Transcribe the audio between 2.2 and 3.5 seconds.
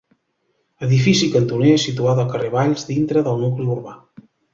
al carrer Valls, dintre del